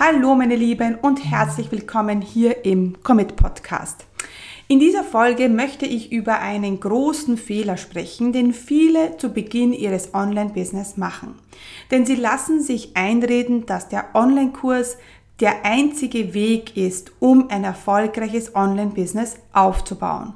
[0.00, 4.06] Hallo meine Lieben und herzlich willkommen hier im Commit Podcast.
[4.66, 10.12] In dieser Folge möchte ich über einen großen Fehler sprechen, den viele zu Beginn ihres
[10.12, 11.36] Online-Business machen.
[11.92, 14.96] Denn sie lassen sich einreden, dass der Online-Kurs
[15.38, 20.34] der einzige Weg ist, um ein erfolgreiches Online-Business aufzubauen.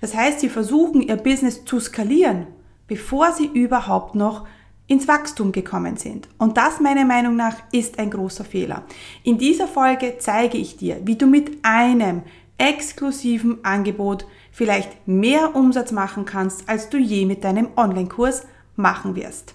[0.00, 2.46] Das heißt, sie versuchen ihr Business zu skalieren,
[2.86, 4.46] bevor sie überhaupt noch
[4.92, 6.28] ins Wachstum gekommen sind.
[6.38, 8.84] Und das meiner Meinung nach ist ein großer Fehler.
[9.24, 12.22] In dieser Folge zeige ich dir, wie du mit einem
[12.58, 19.54] exklusiven Angebot vielleicht mehr Umsatz machen kannst, als du je mit deinem Online-Kurs machen wirst.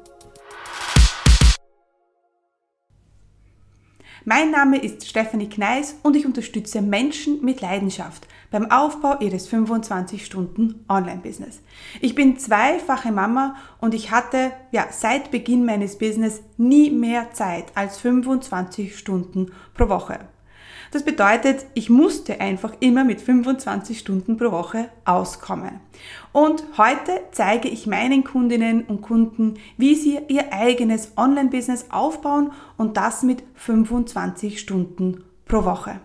[4.23, 11.59] Mein Name ist Stephanie Kneis und ich unterstütze Menschen mit Leidenschaft beim Aufbau ihres 25-Stunden-Online-Business.
[12.01, 17.71] Ich bin zweifache Mama und ich hatte ja seit Beginn meines Business nie mehr Zeit
[17.73, 20.19] als 25 Stunden pro Woche.
[20.91, 25.79] Das bedeutet, ich musste einfach immer mit 25 Stunden pro Woche auskommen.
[26.33, 32.97] Und heute zeige ich meinen Kundinnen und Kunden, wie sie ihr eigenes Online-Business aufbauen und
[32.97, 36.01] das mit 25 Stunden pro Woche.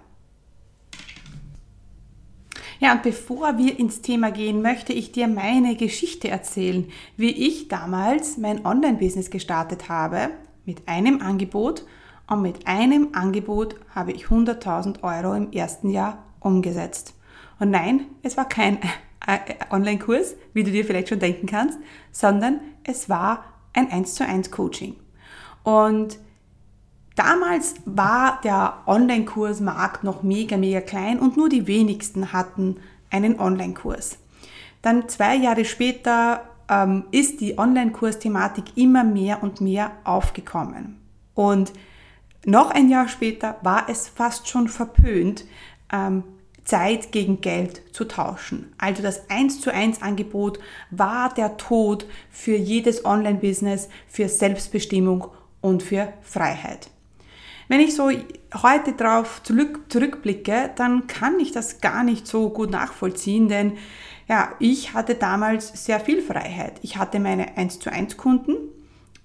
[2.78, 7.66] Ja, und bevor wir ins Thema gehen, möchte ich dir meine Geschichte erzählen, wie ich
[7.66, 10.30] damals mein Online-Business gestartet habe
[10.64, 11.84] mit einem Angebot
[12.28, 17.14] und mit einem Angebot habe ich 100.000 Euro im ersten Jahr umgesetzt.
[17.58, 18.78] Und nein, es war kein
[19.26, 19.38] äh,
[19.70, 21.78] Online-Kurs, wie du dir vielleicht schon denken kannst,
[22.10, 24.96] sondern es war ein 1 zu 1 Coaching.
[25.62, 26.18] Und
[27.14, 32.76] damals war der Online-Kursmarkt noch mega, mega klein und nur die wenigsten hatten
[33.10, 34.18] einen Online-Kurs.
[34.82, 41.00] Dann zwei Jahre später ähm, ist die Online-Kurs-Thematik immer mehr und mehr aufgekommen.
[41.34, 41.72] Und
[42.44, 45.44] noch ein Jahr später war es fast schon verpönt,
[45.92, 46.24] ähm,
[46.64, 48.72] Zeit gegen Geld zu tauschen.
[48.76, 50.58] Also das 1 zu 1 Angebot
[50.90, 55.28] war der Tod für jedes Online-Business, für Selbstbestimmung
[55.60, 56.90] und für Freiheit.
[57.68, 58.10] Wenn ich so
[58.62, 63.72] heute darauf zurück, zurückblicke, dann kann ich das gar nicht so gut nachvollziehen, denn
[64.28, 66.74] ja, ich hatte damals sehr viel Freiheit.
[66.82, 68.56] Ich hatte meine 1 zu 1 Kunden,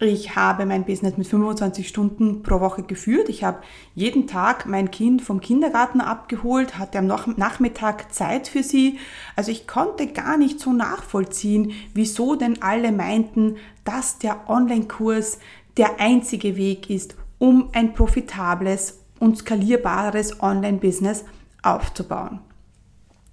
[0.01, 3.29] ich habe mein Business mit 25 Stunden pro Woche geführt.
[3.29, 3.61] Ich habe
[3.93, 8.97] jeden Tag mein Kind vom Kindergarten abgeholt, hatte am Nachmittag Zeit für sie.
[9.35, 15.37] Also ich konnte gar nicht so nachvollziehen, wieso denn alle meinten, dass der Online-Kurs
[15.77, 21.25] der einzige Weg ist, um ein profitables und skalierbares Online-Business
[21.61, 22.39] aufzubauen.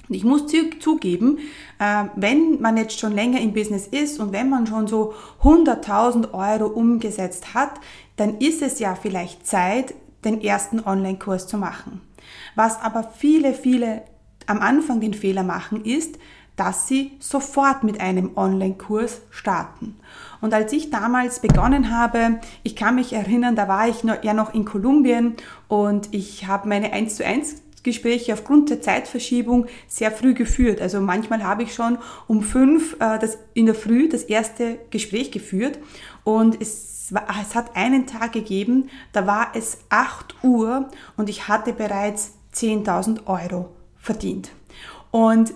[0.09, 1.39] Ich muss zugeben,
[1.79, 6.33] äh, wenn man jetzt schon länger im Business ist und wenn man schon so 100.000
[6.33, 7.73] Euro umgesetzt hat,
[8.17, 12.01] dann ist es ja vielleicht Zeit, den ersten Online-Kurs zu machen.
[12.55, 14.03] Was aber viele, viele
[14.47, 16.19] am Anfang den Fehler machen, ist,
[16.57, 19.97] dass sie sofort mit einem Online-Kurs starten.
[20.41, 24.53] Und als ich damals begonnen habe, ich kann mich erinnern, da war ich ja noch
[24.53, 25.37] in Kolumbien
[25.69, 30.81] und ich habe meine 1 zu 1 Gespräche aufgrund der Zeitverschiebung sehr früh geführt.
[30.81, 35.31] Also manchmal habe ich schon um fünf äh, das, in der Früh das erste Gespräch
[35.31, 35.79] geführt
[36.25, 41.73] und es, es hat einen Tag gegeben, da war es 8 Uhr und ich hatte
[41.73, 44.51] bereits 10.000 Euro verdient.
[45.11, 45.55] Und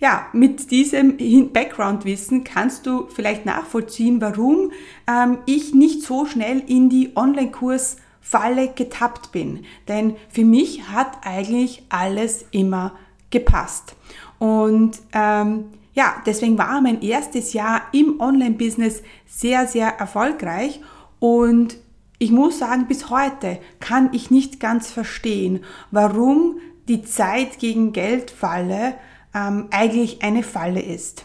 [0.00, 1.16] ja, mit diesem
[1.52, 4.70] Background-Wissen kannst du vielleicht nachvollziehen, warum
[5.08, 7.96] ähm, ich nicht so schnell in die Online-Kurs
[8.28, 9.64] Falle getappt bin.
[9.88, 12.92] Denn für mich hat eigentlich alles immer
[13.30, 13.96] gepasst.
[14.38, 15.64] Und ähm,
[15.94, 20.80] ja, deswegen war mein erstes Jahr im Online-Business sehr, sehr erfolgreich.
[21.20, 21.78] Und
[22.18, 28.30] ich muss sagen, bis heute kann ich nicht ganz verstehen, warum die Zeit gegen Geld
[28.30, 28.94] Falle
[29.34, 31.24] ähm, eigentlich eine Falle ist.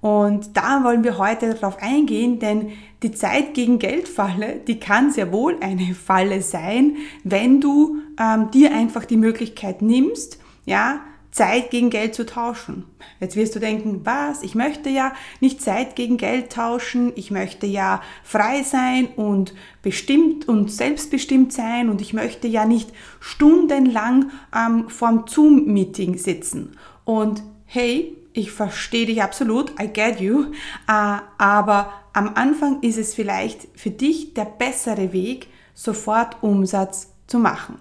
[0.00, 2.72] Und da wollen wir heute darauf eingehen, denn
[3.02, 8.72] die Zeit gegen Geldfalle, die kann sehr wohl eine Falle sein, wenn du ähm, dir
[8.72, 11.00] einfach die Möglichkeit nimmst, ja,
[11.36, 12.84] Zeit gegen Geld zu tauschen.
[13.20, 14.42] Jetzt wirst du denken, was?
[14.42, 17.12] Ich möchte ja nicht Zeit gegen Geld tauschen.
[17.14, 19.52] Ich möchte ja frei sein und
[19.82, 22.90] bestimmt und selbstbestimmt sein und ich möchte ja nicht
[23.20, 26.72] stundenlang ähm, vorm Zoom-Meeting sitzen.
[27.04, 30.52] Und hey, ich verstehe dich absolut, I get you,
[30.88, 37.38] äh, aber am Anfang ist es vielleicht für dich der bessere Weg, sofort Umsatz zu
[37.38, 37.78] machen.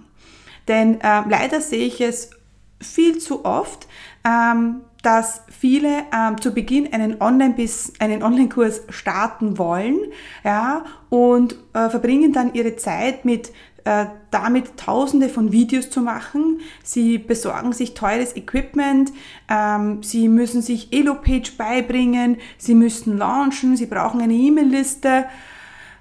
[0.68, 2.32] Denn äh, leider sehe ich es
[2.82, 3.88] viel zu oft,
[4.26, 8.50] ähm, dass viele ähm, zu Beginn einen Online-Kurs Online
[8.90, 10.00] starten wollen
[10.44, 13.52] ja, und äh, verbringen dann ihre Zeit mit
[13.86, 16.60] äh, damit tausende von Videos zu machen.
[16.84, 19.14] Sie besorgen sich teures Equipment,
[19.50, 25.26] ähm, sie müssen sich Elo-Page beibringen, sie müssen launchen, sie brauchen eine E-Mail-Liste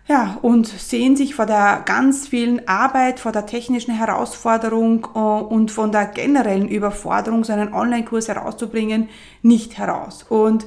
[0.07, 5.71] ja, und sehen sich vor der ganz vielen Arbeit, vor der technischen Herausforderung äh, und
[5.71, 9.09] von der generellen Überforderung, so einen Online-Kurs herauszubringen,
[9.43, 10.25] nicht heraus.
[10.29, 10.67] Und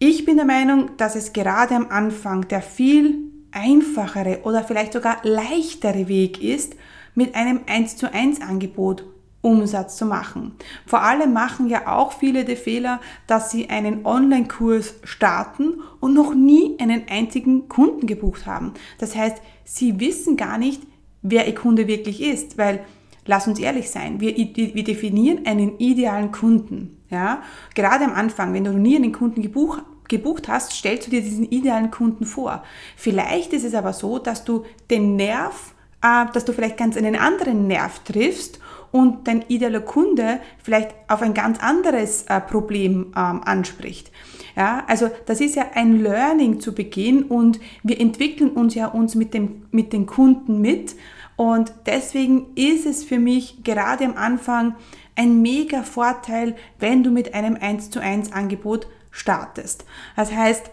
[0.00, 3.23] ich bin der Meinung, dass es gerade am Anfang der viel
[3.54, 6.76] einfachere oder vielleicht sogar leichtere Weg ist,
[7.14, 9.04] mit einem 1 zu 1 Angebot
[9.44, 10.52] Umsatz zu machen.
[10.86, 16.34] Vor allem machen ja auch viele den Fehler, dass sie einen Online-Kurs starten und noch
[16.34, 18.72] nie einen einzigen Kunden gebucht haben.
[18.98, 20.82] Das heißt, sie wissen gar nicht,
[21.22, 22.80] wer ihr Kunde wirklich ist, weil
[23.26, 26.96] lass uns ehrlich sein, wir, wir definieren einen idealen Kunden.
[27.10, 27.42] Ja?
[27.74, 31.22] Gerade am Anfang, wenn du noch nie einen Kunden gebucht, gebucht hast, stellst du dir
[31.22, 32.62] diesen idealen Kunden vor.
[32.96, 37.16] Vielleicht ist es aber so, dass du den Nerv, äh, dass du vielleicht ganz einen
[37.16, 38.60] anderen Nerv triffst
[38.92, 44.12] und dein idealer Kunde vielleicht auf ein ganz anderes äh, Problem ähm, anspricht.
[44.56, 49.16] Ja, also das ist ja ein Learning zu Beginn und wir entwickeln uns ja uns
[49.16, 50.94] mit dem, mit den Kunden mit
[51.36, 54.76] und deswegen ist es für mich gerade am Anfang
[55.16, 59.84] ein mega Vorteil, wenn du mit einem 1 zu 1 Angebot startest.
[60.16, 60.70] Das heißt,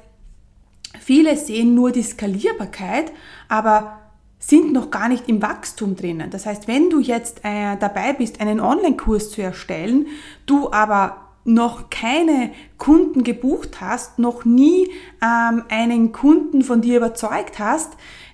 [0.99, 3.11] viele sehen nur die Skalierbarkeit,
[3.47, 3.99] aber
[4.39, 6.31] sind noch gar nicht im Wachstum drinnen.
[6.31, 10.07] Das heißt, wenn du jetzt äh, dabei bist, einen Online-Kurs zu erstellen,
[10.47, 14.89] du aber noch keine Kunden gebucht hast, noch nie
[15.21, 17.91] ähm, einen Kunden von dir überzeugt hast,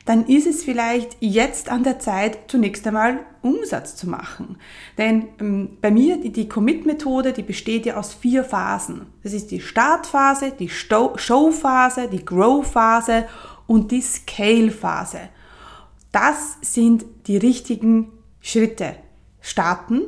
[0.07, 4.57] dann ist es vielleicht jetzt an der Zeit, zunächst einmal Umsatz zu machen.
[4.98, 9.07] Denn ähm, bei mir, die, die Commit-Methode, die besteht ja aus vier Phasen.
[9.24, 13.25] Das ist die Startphase, die Show-Phase, die Grow-Phase
[13.68, 15.19] und die Scale-Phase.
[16.13, 18.95] Das sind die richtigen Schritte.
[19.42, 20.03] Starten,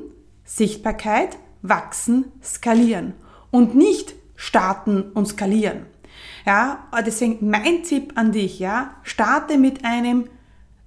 [0.46, 3.16] Sichtbarkeit, wachsen, skalieren.
[3.52, 5.88] Und nicht starten und skalieren.
[6.50, 10.28] Ja, deswegen mein Tipp an dich, ja, starte mit einem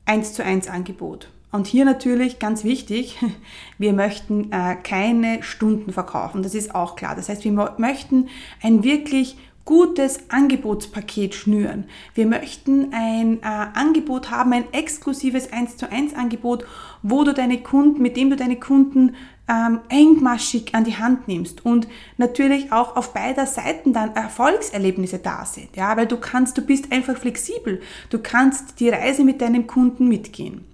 [0.06, 1.28] 1 zu 1 Angebot.
[1.52, 3.20] Und hier natürlich ganz wichtig,
[3.78, 7.14] wir möchten äh, keine Stunden verkaufen, das ist auch klar.
[7.14, 8.26] Das heißt, wir möchten
[8.60, 11.84] ein wirklich gutes Angebotspaket schnüren.
[12.14, 16.64] Wir möchten ein äh, Angebot haben, ein exklusives 1 zu 1 Angebot,
[17.02, 19.14] wo du deine Kunden, mit dem du deine Kunden
[19.52, 25.44] ähm, engmaschig an die Hand nimmst und natürlich auch auf beider Seiten dann Erfolgserlebnisse da
[25.44, 25.76] sind.
[25.76, 27.82] Ja, weil du kannst, du bist einfach flexibel.
[28.08, 30.64] Du kannst die Reise mit deinem Kunden mitgehen.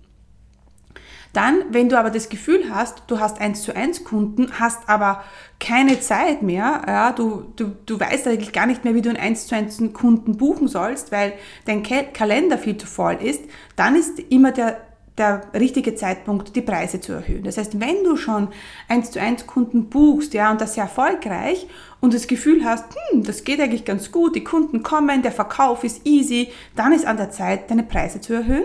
[1.33, 5.23] Dann, wenn du aber das Gefühl hast, du hast eins zu eins Kunden, hast aber
[5.61, 9.19] keine Zeit mehr, ja, du, du, du weißt eigentlich gar nicht mehr, wie du einen
[9.19, 11.35] eins zu eins Kunden buchen sollst, weil
[11.67, 13.43] dein Kalender viel zu voll ist,
[13.77, 14.81] dann ist immer der,
[15.19, 17.43] der richtige Zeitpunkt, die Preise zu erhöhen.
[17.43, 18.49] Das heißt, wenn du schon
[18.89, 21.67] eins zu eins Kunden buchst, ja, und das sehr erfolgreich
[22.01, 25.85] und das Gefühl hast, hm, das geht eigentlich ganz gut, die Kunden kommen, der Verkauf
[25.85, 28.65] ist easy, dann ist an der Zeit, deine Preise zu erhöhen.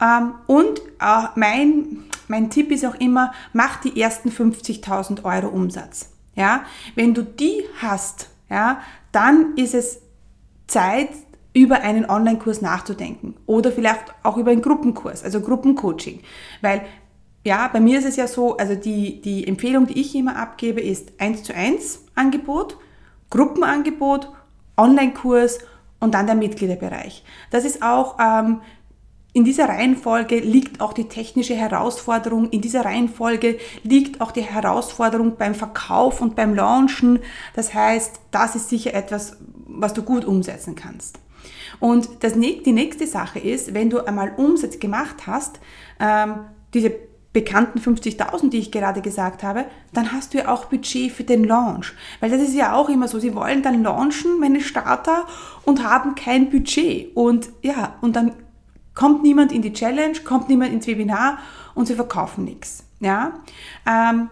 [0.00, 6.10] Ähm, und äh, mein, mein Tipp ist auch immer, mach die ersten 50.000 Euro Umsatz.
[6.34, 8.80] Ja, wenn du die hast, ja,
[9.12, 10.00] dann ist es
[10.66, 11.10] Zeit,
[11.52, 16.20] über einen Online-Kurs nachzudenken oder vielleicht auch über einen Gruppenkurs, also Gruppencoaching.
[16.60, 16.82] Weil,
[17.44, 20.80] ja, bei mir ist es ja so, also die, die Empfehlung, die ich immer abgebe,
[20.80, 22.76] ist 1 zu 1 Angebot,
[23.30, 24.30] Gruppenangebot,
[24.76, 25.58] Online-Kurs
[25.98, 27.24] und dann der Mitgliederbereich.
[27.50, 28.60] Das ist auch ähm,
[29.32, 35.36] in dieser Reihenfolge liegt auch die technische Herausforderung, in dieser Reihenfolge liegt auch die Herausforderung
[35.36, 37.20] beim Verkauf und beim Launchen.
[37.54, 41.20] Das heißt, das ist sicher etwas, was du gut umsetzen kannst.
[41.78, 45.60] Und das, die nächste Sache ist, wenn du einmal Umsatz gemacht hast,
[45.98, 46.40] ähm,
[46.74, 46.92] diese
[47.32, 51.44] bekannten 50.000, die ich gerade gesagt habe, dann hast du ja auch Budget für den
[51.44, 51.92] Launch.
[52.18, 55.26] Weil das ist ja auch immer so, sie wollen dann launchen, meine Starter,
[55.64, 57.14] und haben kein Budget.
[57.14, 58.32] Und ja, und dann
[58.94, 61.38] kommt niemand in die Challenge, kommt niemand ins Webinar
[61.74, 62.84] und sie verkaufen nichts.
[62.98, 63.40] Ja?
[63.86, 64.28] Ähm,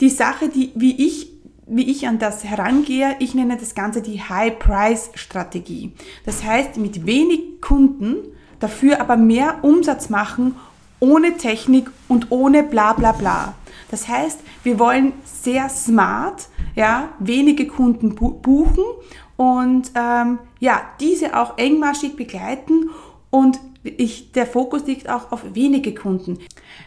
[0.00, 1.37] die Sache, die, wie ich
[1.68, 5.92] wie ich an das herangehe, ich nenne das Ganze die High-Price-Strategie.
[6.24, 8.16] Das heißt, mit wenig Kunden,
[8.60, 10.56] dafür aber mehr Umsatz machen,
[11.00, 13.54] ohne Technik und ohne bla bla bla.
[13.90, 18.84] Das heißt, wir wollen sehr smart, ja, wenige Kunden buchen
[19.36, 22.90] und ähm, ja, diese auch engmaschig begleiten
[23.30, 26.38] und ich, der Fokus liegt auch auf wenige Kunden.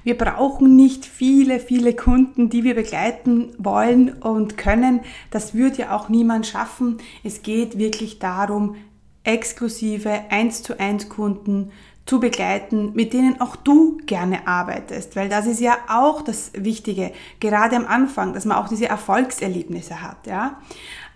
[0.04, 5.02] Wir brauchen nicht viele, viele Kunden, die wir begleiten wollen und können.
[5.30, 6.98] Das wird ja auch niemand schaffen.
[7.24, 8.76] Es geht wirklich darum,
[9.24, 11.72] exklusive 1 zu 1 Kunden
[12.06, 17.12] zu begleiten, mit denen auch du gerne arbeitest, weil das ist ja auch das Wichtige,
[17.40, 20.60] gerade am Anfang, dass man auch diese Erfolgserlebnisse hat, ja.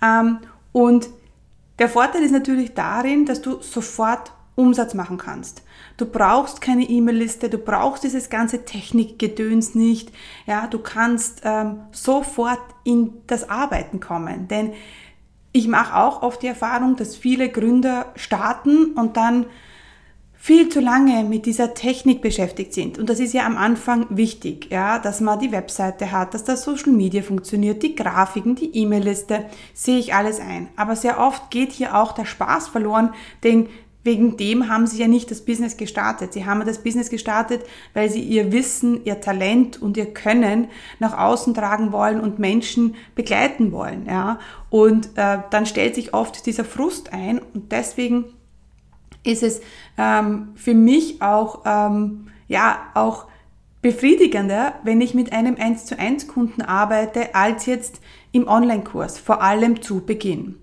[0.04, 0.40] Ähm,
[0.72, 1.10] und
[1.80, 5.64] der Vorteil ist natürlich darin, dass du sofort Umsatz machen kannst.
[5.98, 10.12] Du brauchst keine E-Mail-Liste, du brauchst dieses ganze Technikgedöns nicht.
[10.46, 14.74] Ja, du kannst ähm, sofort in das Arbeiten kommen, denn
[15.52, 19.46] ich mache auch oft die Erfahrung, dass viele Gründer starten und dann
[20.46, 23.00] viel zu lange mit dieser Technik beschäftigt sind.
[23.00, 26.64] Und das ist ja am Anfang wichtig, ja, dass man die Webseite hat, dass das
[26.64, 30.68] Social Media funktioniert, die Grafiken, die E-Mail-Liste, sehe ich alles ein.
[30.76, 33.70] Aber sehr oft geht hier auch der Spaß verloren, denn
[34.06, 36.32] Wegen dem haben sie ja nicht das Business gestartet.
[36.32, 37.64] Sie haben das Business gestartet,
[37.96, 40.68] weil sie ihr Wissen, ihr Talent und ihr Können
[41.00, 44.06] nach außen tragen wollen und Menschen begleiten wollen.
[44.06, 44.38] Ja?
[44.70, 48.26] Und äh, dann stellt sich oft dieser Frust ein und deswegen
[49.24, 49.62] ist es
[49.98, 53.26] ähm, für mich auch, ähm, ja, auch
[53.82, 59.42] befriedigender, wenn ich mit einem 1 zu 1 Kunden arbeite, als jetzt im Online-Kurs, vor
[59.42, 60.60] allem zu Beginn.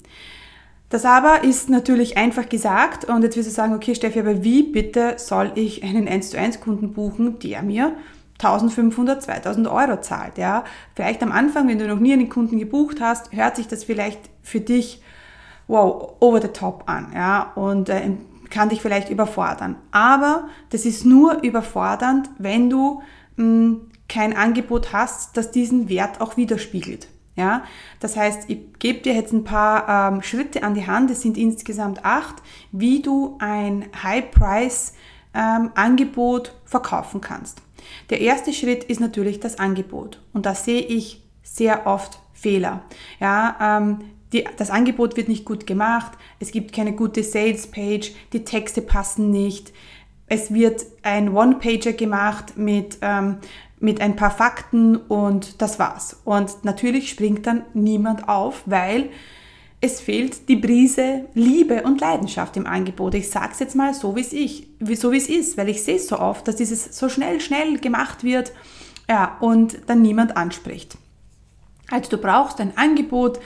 [0.93, 4.63] Das aber ist natürlich einfach gesagt und jetzt wirst du sagen, okay Steffi, aber wie
[4.63, 7.95] bitte soll ich einen 1 zu 1 Kunden buchen, der mir
[8.35, 10.65] 1500, 2000 Euro zahlt, ja?
[10.95, 14.21] Vielleicht am Anfang, wenn du noch nie einen Kunden gebucht hast, hört sich das vielleicht
[14.43, 15.01] für dich,
[15.67, 17.53] wow, over the top an, ja?
[17.55, 18.11] Und äh,
[18.51, 19.77] kann dich vielleicht überfordern.
[19.93, 23.01] Aber das ist nur überfordernd, wenn du
[23.37, 23.81] mh, hm,
[24.11, 27.09] kein Angebot hast, das diesen Wert auch widerspiegelt.
[27.35, 27.65] Ja,
[27.99, 31.39] das heißt, ich gebe dir jetzt ein paar ähm, Schritte an die Hand, es sind
[31.39, 32.35] insgesamt acht,
[32.73, 37.63] wie du ein High-Price-Angebot ähm, verkaufen kannst.
[38.11, 40.21] Der erste Schritt ist natürlich das Angebot.
[40.35, 42.83] Und da sehe ich sehr oft Fehler.
[43.19, 44.01] Ja, ähm,
[44.33, 49.31] die, das Angebot wird nicht gut gemacht, es gibt keine gute Sales-Page, die Texte passen
[49.31, 49.73] nicht,
[50.27, 53.39] es wird ein One-Pager gemacht mit ähm,
[53.83, 56.21] mit ein paar Fakten und das war's.
[56.25, 59.11] Und natürlich springt dann niemand auf, weil
[59.81, 63.15] es fehlt die Brise Liebe und Leidenschaft im Angebot.
[63.15, 65.97] Ich sage es jetzt mal so, wie es ich, so es ist, weil ich sehe
[65.97, 68.53] es so oft, dass dieses so schnell, schnell gemacht wird
[69.09, 70.97] ja, und dann niemand anspricht.
[71.91, 73.41] Also du brauchst ein Angebot,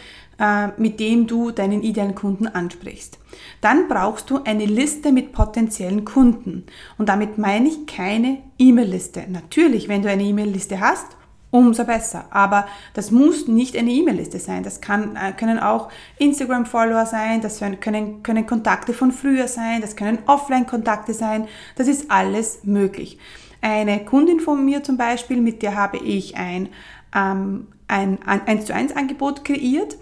[0.77, 3.19] mit dem du deinen idealen Kunden ansprichst.
[3.61, 6.65] Dann brauchst du eine Liste mit potenziellen Kunden.
[6.99, 9.25] Und damit meine ich keine E-Mail-Liste.
[9.29, 11.07] Natürlich, wenn du eine E-Mail-Liste hast,
[11.51, 12.27] umso besser.
[12.31, 14.63] Aber das muss nicht eine E-Mail-Liste sein.
[14.63, 19.97] Das kann, äh, können auch Instagram-Follower sein, das können, können Kontakte von früher sein, das
[19.97, 21.49] können Offline-Kontakte sein.
[21.77, 23.19] Das ist alles möglich.
[23.63, 26.69] Eine Kundin von mir zum Beispiel, mit der habe ich ein,
[27.15, 29.97] ähm, ein 1 zu 1 Angebot kreiert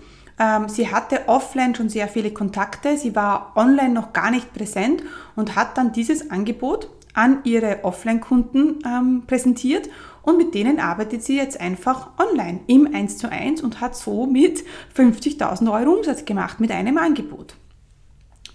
[0.67, 5.03] sie hatte offline schon sehr viele Kontakte, sie war online noch gar nicht präsent
[5.37, 9.89] und hat dann dieses Angebot an ihre Offline-Kunden ähm, präsentiert
[10.23, 14.65] und mit denen arbeitet sie jetzt einfach online im 1 zu 1 und hat somit
[14.97, 17.55] 50.000 Euro Umsatz gemacht mit einem Angebot.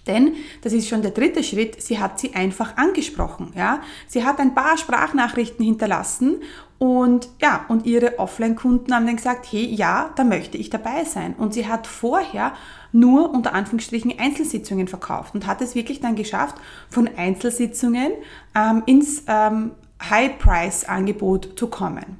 [0.06, 3.52] Denn, das ist schon der dritte Schritt, sie hat sie einfach angesprochen.
[3.54, 3.80] Ja?
[4.08, 6.40] Sie hat ein paar Sprachnachrichten hinterlassen
[6.78, 11.34] und ja, und ihre Offline-Kunden haben dann gesagt, hey, ja, da möchte ich dabei sein.
[11.36, 12.54] Und sie hat vorher
[12.90, 16.56] nur unter Anführungsstrichen Einzelsitzungen verkauft und hat es wirklich dann geschafft,
[16.88, 18.12] von Einzelsitzungen
[18.54, 19.72] ähm, ins ähm,
[20.08, 22.16] High-Price-Angebot zu kommen.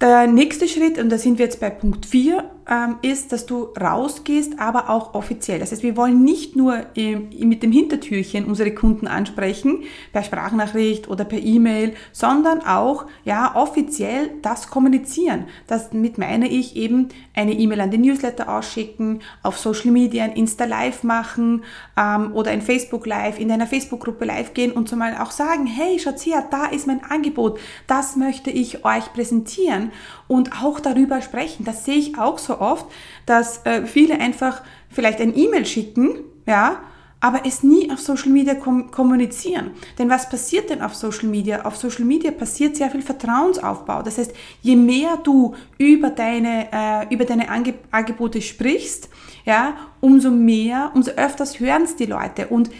[0.00, 3.68] Der nächste Schritt, und da sind wir jetzt bei Punkt 4, ähm, ist, dass du
[3.80, 5.58] rausgehst, aber auch offiziell.
[5.58, 11.08] Das heißt, wir wollen nicht nur ähm, mit dem Hintertürchen unsere Kunden ansprechen, per Sprachnachricht
[11.08, 15.46] oder per E-Mail, sondern auch ja, offiziell das kommunizieren.
[15.66, 20.64] Damit meine ich eben eine E-Mail an den Newsletter ausschicken, auf Social Media ein Insta
[20.64, 21.64] Live machen
[21.96, 25.98] ähm, oder ein Facebook Live, in einer Facebook-Gruppe live gehen und zumal auch sagen, hey,
[25.98, 29.92] schaut her, da ist mein Angebot, das möchte ich euch präsentieren
[30.28, 31.64] und auch darüber sprechen.
[31.64, 32.86] Das sehe ich auch so oft,
[33.26, 36.80] dass äh, viele einfach vielleicht ein E-Mail schicken, ja,
[37.22, 39.70] aber es nie auf Social Media kom kommunizieren.
[39.96, 41.64] Denn was passiert denn auf Social Media?
[41.64, 44.02] Auf Social Media passiert sehr viel Vertrauensaufbau.
[44.02, 49.08] Das heißt, je mehr du über deine, äh, über deine Ange Angebote sprichst,
[49.44, 52.70] ja, umso mehr, umso öfters hören es die Leute und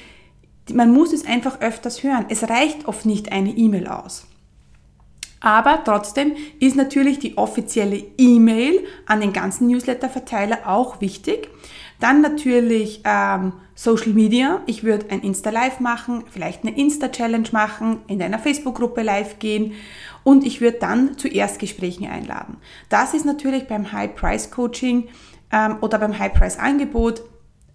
[0.72, 2.26] man muss es einfach öfters hören.
[2.28, 4.26] Es reicht oft nicht eine E-Mail aus.
[5.42, 11.50] Aber trotzdem ist natürlich die offizielle E-Mail an den ganzen Newsletter-Verteiler auch wichtig.
[11.98, 14.60] Dann natürlich ähm, Social Media.
[14.66, 19.74] Ich würde ein Insta-Live machen, vielleicht eine Insta-Challenge machen, in deiner Facebook-Gruppe live gehen
[20.24, 22.56] und ich würde dann zu Erstgesprächen einladen.
[22.88, 25.08] Das ist natürlich beim High-Price-Coaching
[25.52, 27.22] ähm, oder beim High-Price-Angebot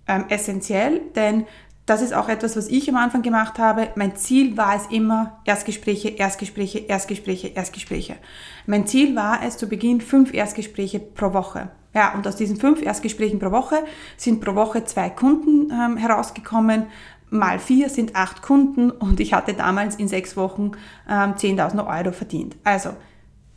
[0.07, 1.45] ähm, essentiell, denn
[1.87, 3.87] das ist auch etwas, was ich am Anfang gemacht habe.
[3.95, 8.17] Mein Ziel war es immer, Erstgespräche, Erstgespräche, Erstgespräche, Erstgespräche.
[8.65, 11.69] Mein Ziel war es zu Beginn fünf Erstgespräche pro Woche.
[11.95, 13.77] Ja, und aus diesen fünf Erstgesprächen pro Woche
[14.17, 16.87] sind pro Woche zwei Kunden ähm, herausgekommen.
[17.29, 20.71] Mal vier sind acht Kunden und ich hatte damals in sechs Wochen
[21.09, 22.57] ähm, 10.000 Euro verdient.
[22.65, 22.89] Also,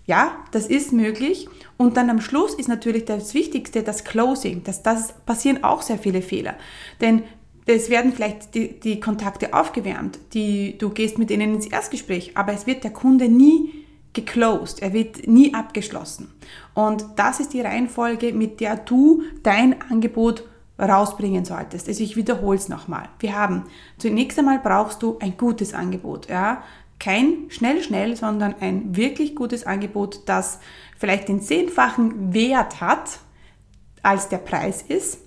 [0.07, 1.49] ja, das ist möglich.
[1.77, 4.63] Und dann am Schluss ist natürlich das Wichtigste das Closing.
[4.63, 6.55] Das, das passieren auch sehr viele Fehler.
[7.01, 7.25] Denn
[7.71, 12.53] es werden vielleicht die, die Kontakte aufgewärmt, die, du gehst mit ihnen ins Erstgespräch, aber
[12.53, 16.33] es wird der Kunde nie geclosed, er wird nie abgeschlossen.
[16.75, 20.45] Und das ist die Reihenfolge, mit der du dein Angebot
[20.79, 21.89] rausbringen solltest.
[21.89, 23.09] Also ich wiederhole es nochmal.
[23.19, 23.65] Wir haben
[23.99, 26.63] zunächst einmal brauchst du ein gutes Angebot, ja.
[26.99, 30.61] Kein schnell, schnell, sondern ein wirklich gutes Angebot, das
[30.99, 33.21] vielleicht den zehnfachen Wert hat,
[34.03, 35.19] als der Preis ist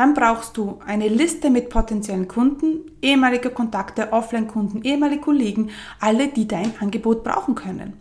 [0.00, 5.68] dann brauchst du eine Liste mit potenziellen Kunden, ehemalige Kontakte, Offline-Kunden, ehemalige Kollegen,
[6.00, 8.00] alle, die dein Angebot brauchen können.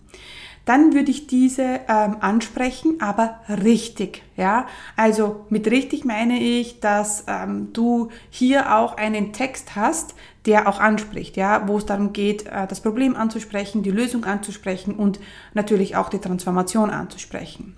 [0.63, 4.23] Dann würde ich diese ähm, ansprechen, aber richtig.
[4.37, 10.15] Ja, also mit richtig meine ich, dass ähm, du hier auch einen Text hast,
[10.45, 14.95] der auch anspricht, ja, wo es darum geht, äh, das Problem anzusprechen, die Lösung anzusprechen
[14.95, 15.19] und
[15.53, 17.75] natürlich auch die Transformation anzusprechen.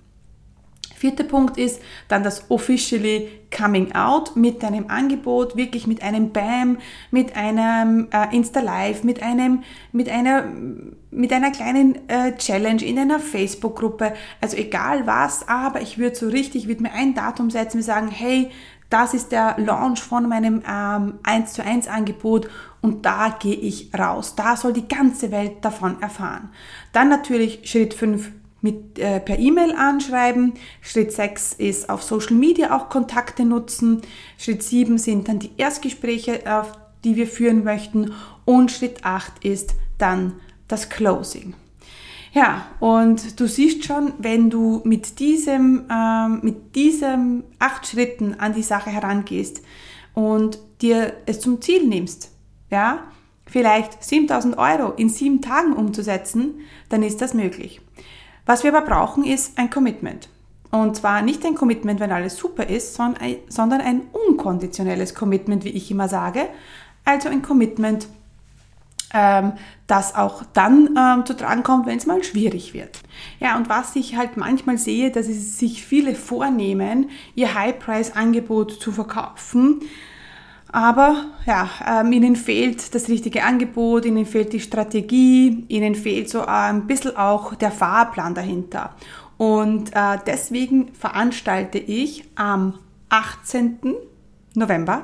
[1.02, 6.78] Vierter Punkt ist dann das officially coming out mit deinem Angebot, wirklich mit einem BAM,
[7.10, 10.44] mit einem äh, Insta Live, mit einem, mit einer,
[11.10, 14.14] mit einer kleinen äh, Challenge in einer Facebook-Gruppe.
[14.40, 18.06] Also egal was, aber ich würde so richtig, würde mir ein Datum setzen und sagen,
[18.06, 18.52] hey,
[18.88, 22.48] das ist der Launch von meinem ähm, 1 zu 1 Angebot
[22.80, 24.36] und da gehe ich raus.
[24.36, 26.50] Da soll die ganze Welt davon erfahren.
[26.92, 28.30] Dann natürlich Schritt 5
[28.62, 30.54] mit, äh, per E-Mail anschreiben.
[30.80, 34.00] Schritt 6 ist auf Social Media auch Kontakte nutzen.
[34.38, 36.72] Schritt 7 sind dann die Erstgespräche, auf
[37.04, 38.12] die wir führen möchten.
[38.44, 40.34] Und Schritt 8 ist dann
[40.68, 41.54] das Closing.
[42.32, 48.54] Ja, und du siehst schon, wenn du mit diesem, ähm, mit diesem acht Schritten an
[48.54, 49.60] die Sache herangehst
[50.14, 52.30] und dir es zum Ziel nimmst,
[52.70, 53.02] ja,
[53.44, 57.82] vielleicht 7000 Euro in sieben Tagen umzusetzen, dann ist das möglich.
[58.46, 60.28] Was wir aber brauchen, ist ein Commitment.
[60.70, 65.90] Und zwar nicht ein Commitment, wenn alles super ist, sondern ein unkonditionelles Commitment, wie ich
[65.90, 66.48] immer sage.
[67.04, 68.08] Also ein Commitment,
[69.12, 69.52] ähm,
[69.86, 73.00] das auch dann ähm, zu tragen kommt, wenn es mal schwierig wird.
[73.38, 78.92] Ja, und was ich halt manchmal sehe, dass es sich viele vornehmen, ihr High-Price-Angebot zu
[78.92, 79.82] verkaufen,
[80.72, 86.40] aber ja, ähm, ihnen fehlt das richtige Angebot, ihnen fehlt die Strategie, ihnen fehlt so
[86.40, 88.94] äh, ein bisschen auch der Fahrplan dahinter.
[89.36, 92.78] Und äh, deswegen veranstalte ich am
[93.10, 93.94] 18.
[94.54, 95.02] November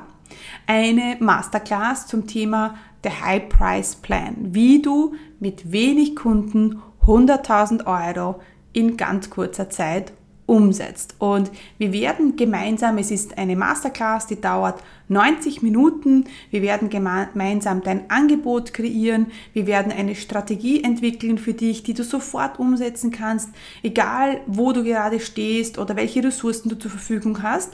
[0.65, 8.41] eine Masterclass zum Thema der High Price Plan, wie du mit wenig Kunden 100.000 Euro
[8.73, 10.13] in ganz kurzer Zeit
[10.49, 11.15] umsetzt.
[11.19, 17.83] Und wir werden gemeinsam, es ist eine Masterclass, die dauert 90 Minuten, wir werden gemeinsam
[17.83, 23.49] dein Angebot kreieren, wir werden eine Strategie entwickeln für dich, die du sofort umsetzen kannst,
[23.83, 27.73] egal wo du gerade stehst oder welche Ressourcen du zur Verfügung hast.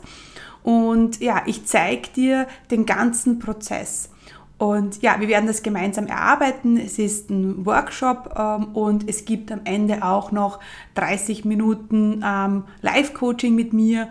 [0.62, 4.10] Und ja, ich zeige dir den ganzen Prozess.
[4.58, 6.78] Und ja, wir werden das gemeinsam erarbeiten.
[6.78, 10.60] Es ist ein Workshop ähm, und es gibt am Ende auch noch
[10.96, 14.08] 30 Minuten ähm, Live-Coaching mit mir.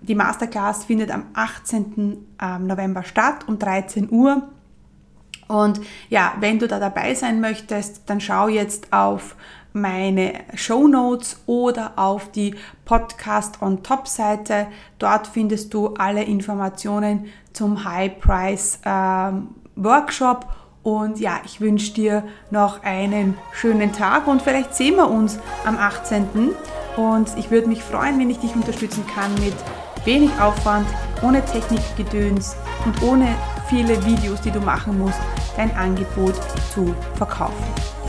[0.00, 2.18] Die Masterclass findet am 18.
[2.42, 4.48] Ähm, November statt um 13 Uhr.
[5.46, 9.36] Und ja, wenn du da dabei sein möchtest, dann schau jetzt auf
[9.72, 12.54] meine Show Notes oder auf die
[12.84, 14.66] Podcast on Top Seite.
[14.98, 20.46] Dort findest du alle Informationen zum High Price ähm, Workshop.
[20.82, 25.78] Und ja, ich wünsche dir noch einen schönen Tag und vielleicht sehen wir uns am
[25.78, 26.50] 18.
[26.96, 29.54] Und ich würde mich freuen, wenn ich dich unterstützen kann mit
[30.04, 30.86] wenig Aufwand,
[31.22, 33.34] ohne Technikgedöns und ohne
[33.68, 35.18] viele Videos, die du machen musst,
[35.56, 36.34] dein Angebot
[36.74, 38.03] zu verkaufen.